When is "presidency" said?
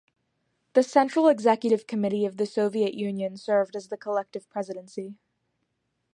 4.49-5.19